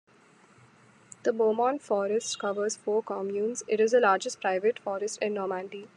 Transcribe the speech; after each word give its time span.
The 1.21 1.31
Beaumont 1.31 1.79
forest 1.83 2.39
covers 2.39 2.75
four 2.75 3.03
communes; 3.03 3.61
it 3.67 3.79
is 3.79 3.91
the 3.91 3.99
largest 3.99 4.41
private 4.41 4.79
forest 4.79 5.19
in 5.21 5.35
Normandy. 5.35 5.89